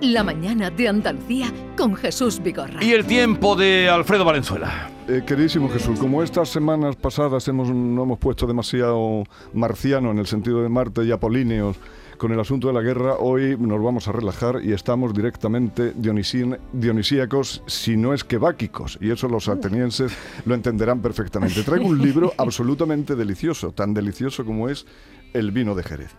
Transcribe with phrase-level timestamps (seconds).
[0.00, 2.82] La mañana de Andalucía con Jesús Vigorra.
[2.82, 4.90] Y el tiempo de Alfredo Valenzuela.
[5.08, 9.24] Eh, queridísimo Jesús, como estas semanas pasadas hemos, no hemos puesto demasiado
[9.54, 11.78] marciano en el sentido de Marte y apolíneos
[12.18, 17.62] con el asunto de la guerra, hoy nos vamos a relajar y estamos directamente dionisíacos,
[17.66, 20.12] si no es que báquicos, y eso los atenienses
[20.44, 21.62] lo entenderán perfectamente.
[21.62, 24.84] Traigo un libro absolutamente delicioso, tan delicioso como es
[25.32, 26.10] el vino de Jerez.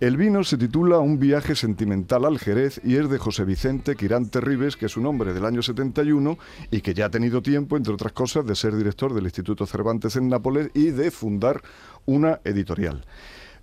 [0.00, 4.40] El vino se titula Un viaje sentimental al Jerez y es de José Vicente Quirante
[4.40, 6.38] Ribes, que es un hombre del año 71
[6.70, 10.16] y que ya ha tenido tiempo, entre otras cosas, de ser director del Instituto Cervantes
[10.16, 11.60] en Nápoles y de fundar
[12.06, 13.04] una editorial.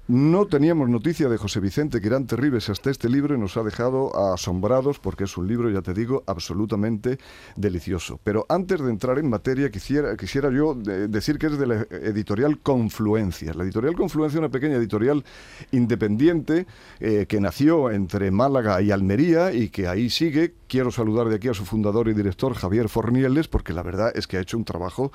[0.07, 4.33] No teníamos noticia de José Vicente Quirante Ribes hasta este libro y nos ha dejado
[4.33, 7.19] asombrados porque es un libro, ya te digo, absolutamente
[7.55, 8.19] delicioso.
[8.23, 12.57] Pero antes de entrar en materia, quisiera, quisiera yo decir que es de la editorial
[12.59, 13.53] Confluencia.
[13.53, 15.23] La editorial Confluencia es una pequeña editorial
[15.71, 16.65] independiente
[16.99, 20.55] eh, que nació entre Málaga y Almería y que ahí sigue.
[20.67, 24.25] Quiero saludar de aquí a su fundador y director, Javier Fornieles, porque la verdad es
[24.25, 25.11] que ha hecho un trabajo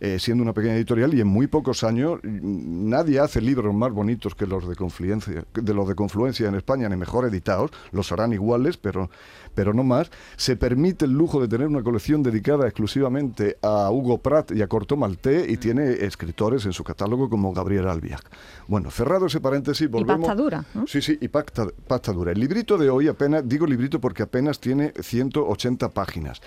[0.00, 3.92] eh, siendo una pequeña editorial y en muy pocos años mm, nadie hace libros más
[3.92, 8.10] bonitos que los de Confluencia, de los de Confluencia en España, ni mejor editados, los
[8.12, 9.10] harán iguales, pero,
[9.54, 10.10] pero no más.
[10.36, 14.68] Se permite el lujo de tener una colección dedicada exclusivamente a Hugo Pratt y a
[14.68, 18.24] Corto Malté y tiene escritores en su catálogo como Gabriel Albiac.
[18.68, 20.30] Bueno, cerrado ese paréntesis, volvemos.
[20.32, 20.64] Y dura.
[20.86, 22.32] Sí, sí, y pasta, dura.
[22.32, 26.40] El librito de hoy apenas, digo librito porque apenas tiene 180 páginas.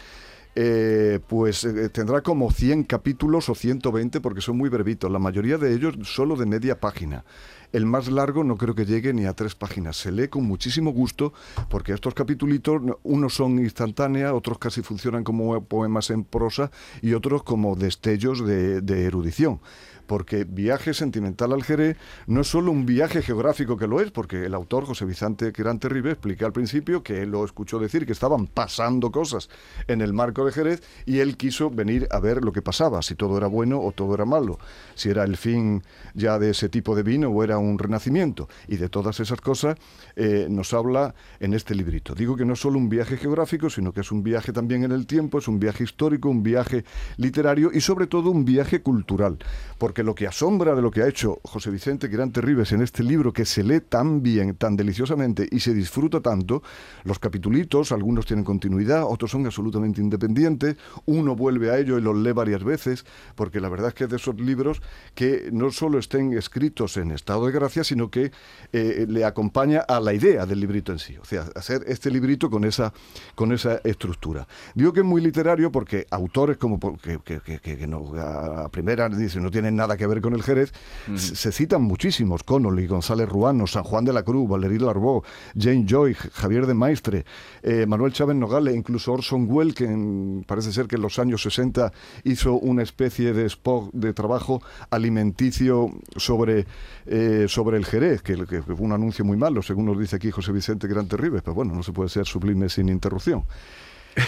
[0.55, 5.57] Eh, pues eh, tendrá como 100 capítulos o 120 porque son muy brevitos, la mayoría
[5.57, 7.25] de ellos solo de media página.
[7.73, 9.97] El más largo no creo que llegue ni a tres páginas.
[9.97, 11.33] Se lee con muchísimo gusto
[11.69, 12.59] porque estos capítulos,
[13.01, 16.69] unos son instantáneos, otros casi funcionan como poemas en prosa
[17.01, 19.59] y otros como destellos de erudición
[20.05, 24.45] porque Viaje Sentimental al Jerez no es solo un viaje geográfico que lo es, porque
[24.45, 28.11] el autor José Vicente Quirante Ribe expliqué al principio que él lo escuchó decir que
[28.11, 29.49] estaban pasando cosas
[29.87, 33.15] en el marco de Jerez y él quiso venir a ver lo que pasaba, si
[33.15, 34.59] todo era bueno o todo era malo,
[34.95, 35.83] si era el fin
[36.13, 38.47] ya de ese tipo de vino o era un renacimiento.
[38.67, 39.77] Y de todas esas cosas
[40.15, 42.15] eh, nos habla en este librito.
[42.15, 44.91] Digo que no es solo un viaje geográfico, sino que es un viaje también en
[44.91, 46.85] el tiempo, es un viaje histórico, un viaje
[47.17, 49.37] literario y sobre todo un viaje cultural
[49.77, 53.03] porque lo que asombra de lo que ha hecho José Vicente Quirante Ribes en este
[53.03, 56.63] libro que se lee tan bien, tan deliciosamente y se disfruta tanto,
[57.03, 62.15] los capitulitos, algunos tienen continuidad, otros son absolutamente independientes, uno vuelve a ello y los
[62.15, 64.81] lee varias veces, porque la verdad es que es de esos libros
[65.15, 68.31] que no solo estén escritos en estado de gracia, sino que
[68.71, 72.49] eh, le acompaña a la idea del librito en sí, o sea, hacer este librito
[72.49, 72.93] con esa,
[73.35, 74.47] con esa estructura.
[74.75, 79.51] Digo que es muy literario porque autores como que, que, no, a primera dice no
[79.51, 80.73] tienen nada que ver con el Jerez,
[81.15, 85.23] se, citan muchísimos, Connolly, González Ruano, San Juan de la Cruz, Valerí Larbó,
[85.57, 87.25] Jane Joy, Javier de Maestre,
[87.61, 91.91] eh, Manuel Chávez Nogales, incluso Orson Welles, que parece ser que en los años 60
[92.23, 96.65] hizo una especie de spot de trabajo alimenticio sobre,
[97.05, 100.51] eh, sobre el Jerez, que, fue un anuncio muy malo, según nos dice aquí José
[100.51, 103.45] Vicente Gran Terribes, pero bueno, no se puede ser sublime sin interrupción.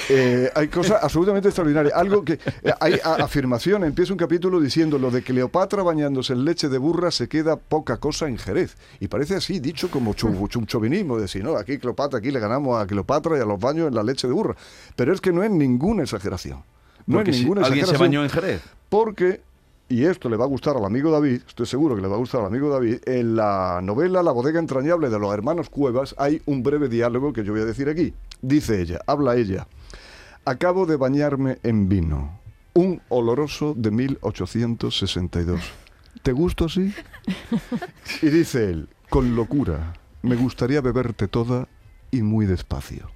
[0.10, 1.94] Eh, hay cosas absolutamente extraordinarias.
[1.96, 6.70] Algo que eh, hay afirmación, empieza un capítulo diciendo lo de Cleopatra bañándose en leche
[6.70, 8.78] de burra se queda poca cosa en Jerez.
[9.00, 12.88] Y parece así, dicho como un chauvinismo, decir, no, aquí Cleopatra, aquí le ganamos a
[12.88, 14.56] Cleopatra y a los baños en la leche de burra.
[14.96, 16.64] Pero es que no es ninguna exageración.
[17.06, 18.62] No es ninguna si ¿Alguien se bañó en Jerez?
[18.90, 19.42] Porque
[19.88, 22.20] y esto le va a gustar al amigo David, estoy seguro que le va a
[22.20, 26.42] gustar al amigo David, en la novela La bodega entrañable de los hermanos Cuevas hay
[26.46, 28.14] un breve diálogo que yo voy a decir aquí.
[28.42, 29.68] Dice ella, habla ella,
[30.44, 32.40] acabo de bañarme en vino,
[32.74, 35.62] un oloroso de 1862.
[36.24, 36.94] ¿Te gusto así?
[38.22, 41.68] Y dice él, con locura, me gustaría beberte toda
[42.12, 43.16] y muy despacio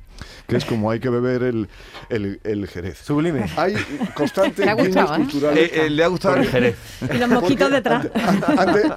[0.49, 1.69] que es como hay que beber el,
[2.09, 2.97] el, jerez.
[2.97, 3.45] Sublime.
[3.55, 3.75] Hay
[4.15, 5.15] constantes guiños ¿eh?
[5.15, 5.71] culturales.
[5.71, 6.75] Eh, eh, le ha gustado el jerez.
[7.13, 8.09] Y los mosquitos detrás.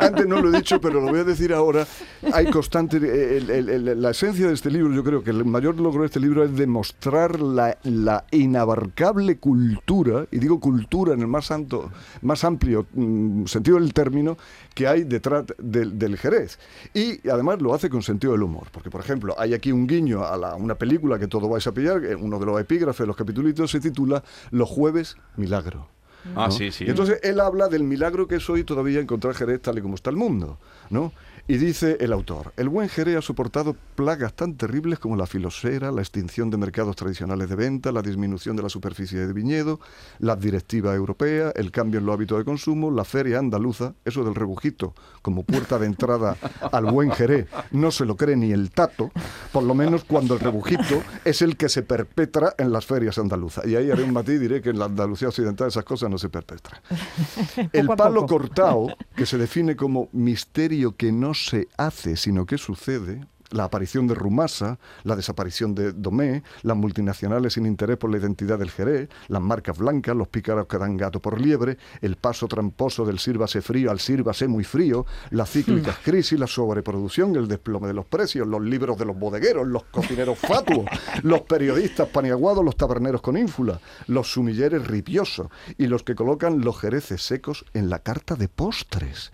[0.01, 1.87] Antes, no lo he dicho, pero lo voy a decir ahora.
[2.33, 2.99] Hay constante...
[3.01, 6.57] la esencia de este libro, yo creo que el mayor logro de este libro es
[6.57, 11.91] demostrar la, la inabarcable cultura, y digo cultura en el más, santo,
[12.23, 14.39] más amplio mm, sentido del término,
[14.75, 16.59] que hay detrás del, del jerez.
[16.95, 18.69] Y además lo hace con sentido del humor.
[18.73, 21.75] Porque, por ejemplo, hay aquí un guiño a la, una película que todo vais a
[21.75, 24.23] pillar, uno de los epígrafes los capítulos se titula
[24.53, 25.89] Los jueves milagro.
[26.37, 26.85] Ah, sí, sí.
[26.87, 30.11] entonces él habla del milagro que es hoy todavía encontrar Jerez tal y como está
[30.11, 30.59] el mundo,
[30.91, 31.13] ¿no?
[31.49, 35.91] Y dice el autor, el buen Jerez ha soportado plagas tan terribles como la filosera,
[35.91, 39.81] la extinción de mercados tradicionales de venta, la disminución de la superficie de viñedo,
[40.21, 44.37] la directiva europea, el cambio en los hábitos de consumo, la feria andaluza, eso del
[44.37, 46.37] rebujito como puerta de entrada
[46.73, 49.11] al buen Jerez, no se lo cree ni el tato,
[49.51, 53.67] por lo menos cuando el rebujito es el que se perpetra en las ferias andaluzas.
[53.67, 56.19] Y ahí haré un matiz y diré que en la Andalucía occidental esas cosas no
[56.19, 56.81] se perpetran.
[57.73, 63.27] El palo cortado, que se define como misterio que no se hace, sino que sucede,
[63.53, 68.59] la aparición de Rumasa, la desaparición de Domé, las multinacionales sin interés por la identidad
[68.59, 73.05] del Jerez, las marcas blancas, los pícaros que dan gato por liebre, el paso tramposo
[73.05, 77.95] del sírvase frío al sírvase muy frío, las cíclicas crisis, la sobreproducción, el desplome de
[77.95, 80.87] los precios, los libros de los bodegueros, los cocineros fatuos,
[81.23, 86.79] los periodistas paniaguados, los taberneros con ínfula, los sumilleres ripiosos y los que colocan los
[86.81, 89.33] jereces secos en la carta de postres.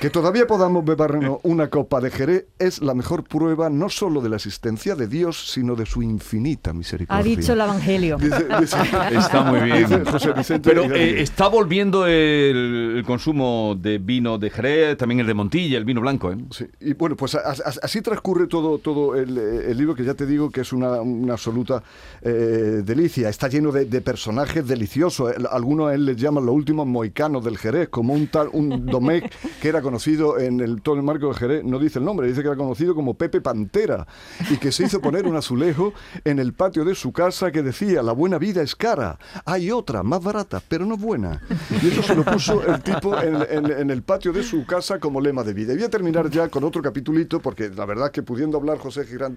[0.00, 4.28] Que todavía podamos bebernos una copa de Jerez es la mejor prueba no solo de
[4.28, 7.20] la existencia de Dios, sino de su infinita misericordia.
[7.20, 8.16] Ha dicho el Evangelio.
[8.18, 8.76] Dice- dice-
[9.18, 9.78] Está muy bien.
[9.88, 15.20] dice José Vicente Pero eh, está volviendo el, el consumo de vino de Jerez, también
[15.20, 16.30] el de Montilla, el vino blanco.
[16.32, 16.36] ¿eh?
[16.50, 20.14] Sí, y bueno, pues a- a- así transcurre todo, todo el, el libro, que ya
[20.14, 21.82] te digo que es una, una absoluta
[22.22, 23.28] eh, delicia.
[23.28, 25.34] Está lleno de, de personajes deliciosos.
[25.36, 28.86] El- Algunos a él les llaman los últimos moicanos del Jerez, como un tal, un
[28.86, 32.26] Domecq que era conocido en el, todo el marco de Jerez, no dice el nombre,
[32.26, 34.06] dice que era conocido como Pepe Pantera,
[34.50, 35.92] y que se hizo poner un azulejo
[36.24, 40.02] en el patio de su casa que decía, la buena vida es cara, hay otra,
[40.02, 41.40] más barata, pero no buena.
[41.82, 44.98] Y eso se lo puso el tipo en, en- en el patio de su casa
[44.98, 45.72] como lema de vida.
[45.72, 49.04] Y voy a terminar ya con otro capitulito, porque la verdad que pudiendo hablar José,
[49.04, 49.36] Girán,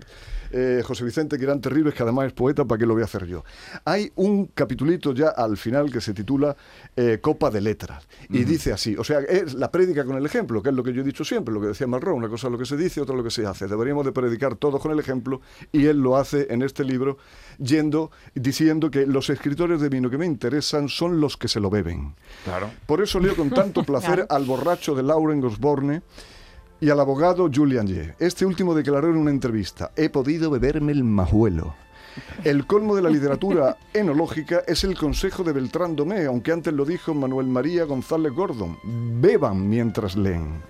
[0.51, 3.25] eh, José Vicente Girán Terribles, que además es poeta, ¿para qué lo voy a hacer
[3.25, 3.43] yo?
[3.85, 6.55] Hay un capitulito ya al final que se titula
[6.95, 8.07] eh, Copa de Letras.
[8.29, 10.93] Y dice así, o sea, es la prédica con el ejemplo, que es lo que
[10.93, 13.01] yo he dicho siempre, lo que decía Malraux, una cosa es lo que se dice,
[13.01, 13.67] otra lo que se hace.
[13.67, 15.41] Deberíamos de predicar todos con el ejemplo,
[15.71, 17.17] y él lo hace en este libro,
[17.59, 21.69] yendo, diciendo que los escritores de vino que me interesan son los que se lo
[21.69, 22.15] beben.
[22.45, 22.71] Claro.
[22.85, 26.01] Por eso leo con tanto placer al borracho de Lauren Osborne
[26.79, 28.15] y al abogado Julian Ye.
[28.19, 31.75] Este último declaró en una entrevista, he podido beberme el majuelo.
[32.43, 36.85] El colmo de la literatura enológica es el consejo de Beltrán Domé, aunque antes lo
[36.85, 38.77] dijo Manuel María González Gordon.
[38.83, 40.61] Beban mientras leen.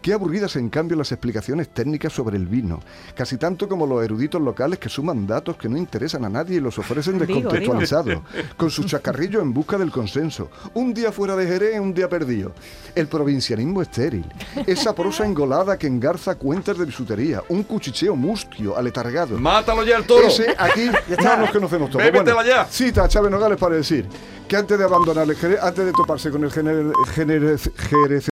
[0.00, 2.80] Qué aburridas en cambio las explicaciones técnicas sobre el vino,
[3.16, 6.60] casi tanto como los eruditos locales que suman datos que no interesan a nadie y
[6.60, 8.22] los ofrecen descontextualizados,
[8.56, 10.50] con su chacarrillo en busca del consenso.
[10.74, 12.52] Un día fuera de Jerez, un día perdido.
[12.94, 14.24] El provincianismo estéril,
[14.66, 19.36] esa prosa engolada que engarza cuentas de bisutería, un cuchicheo mustio, aletargado.
[19.36, 20.28] ¡Mátalo ya el toro!
[20.28, 20.90] Ese aquí
[21.24, 22.04] no nos conocemos todos.
[22.04, 22.64] Bébetela ya.
[22.66, 24.06] Cita a Chávez Nogales para decir
[24.48, 28.24] que antes de abandonar el Jerez, antes de toparse con el Jerez, Jerez